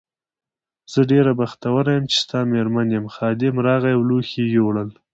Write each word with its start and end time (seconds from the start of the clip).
زه 0.91 0.99
ډېره 1.11 1.31
بختوره 1.39 1.91
یم 1.97 2.05
چې 2.11 2.17
ستا 2.23 2.39
مېرمن 2.53 2.87
یم، 2.95 3.05
خادم 3.15 3.55
راغی 3.67 3.93
او 3.95 4.01
لوښي 4.09 4.39
یې 4.45 4.51
یووړل. 4.55 4.89